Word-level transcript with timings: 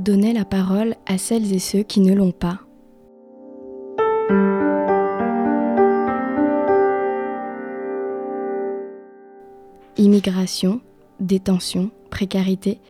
Donnez 0.00 0.32
la 0.32 0.46
parole 0.46 0.94
à 1.04 1.18
celles 1.18 1.52
et 1.52 1.58
ceux 1.58 1.82
qui 1.82 2.00
ne 2.00 2.14
l'ont 2.14 2.32
pas. 2.32 2.60
Immigration, 9.98 10.80
détention, 11.20 11.90
précarité. 12.08 12.80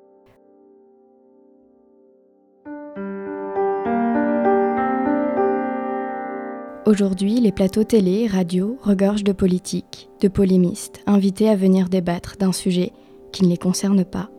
Aujourd'hui, 6.86 7.40
les 7.40 7.50
plateaux 7.50 7.82
télé, 7.82 8.28
radio 8.28 8.78
regorgent 8.82 9.24
de 9.24 9.32
politiques, 9.32 10.10
de 10.20 10.28
polémistes, 10.28 11.02
invités 11.06 11.48
à 11.48 11.56
venir 11.56 11.88
débattre 11.88 12.36
d'un 12.38 12.52
sujet 12.52 12.92
qui 13.32 13.42
ne 13.42 13.48
les 13.48 13.58
concerne 13.58 14.04
pas. 14.04 14.30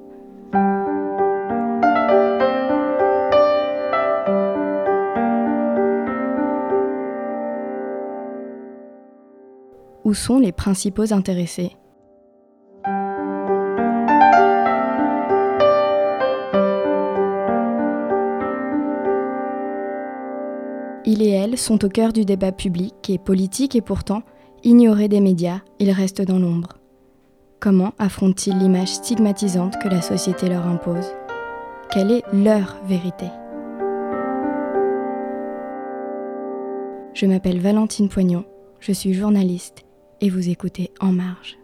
Où 10.03 10.15
sont 10.15 10.39
les 10.39 10.51
principaux 10.51 11.13
intéressés. 11.13 11.77
Il 21.05 21.21
et 21.21 21.29
elle 21.29 21.57
sont 21.57 21.83
au 21.85 21.89
cœur 21.89 22.13
du 22.13 22.25
débat 22.25 22.51
public 22.51 23.09
et 23.09 23.19
politique 23.19 23.75
et 23.75 23.81
pourtant, 23.81 24.23
ignorés 24.63 25.07
des 25.07 25.19
médias, 25.19 25.59
ils 25.79 25.91
restent 25.91 26.21
dans 26.21 26.39
l'ombre. 26.39 26.79
Comment 27.59 27.93
affrontent-ils 27.99 28.57
l'image 28.57 28.87
stigmatisante 28.87 29.77
que 29.83 29.87
la 29.87 30.01
société 30.01 30.49
leur 30.49 30.65
impose? 30.65 31.13
Quelle 31.91 32.11
est 32.11 32.23
leur 32.33 32.77
vérité? 32.85 33.27
Je 37.13 37.25
m'appelle 37.27 37.59
Valentine 37.59 38.09
Poignon, 38.09 38.45
je 38.79 38.93
suis 38.93 39.13
journaliste 39.13 39.85
et 40.21 40.29
vous 40.29 40.49
écoutez 40.49 40.91
En 40.99 41.11
Marge. 41.11 41.60